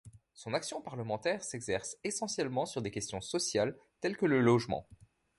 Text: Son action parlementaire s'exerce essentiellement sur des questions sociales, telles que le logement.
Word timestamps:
Son 0.33 0.55
action 0.55 0.81
parlementaire 0.81 1.43
s'exerce 1.43 1.95
essentiellement 2.03 2.65
sur 2.65 2.81
des 2.81 2.89
questions 2.89 3.21
sociales, 3.21 3.77
telles 3.99 4.17
que 4.17 4.25
le 4.25 4.41
logement. 4.41 4.87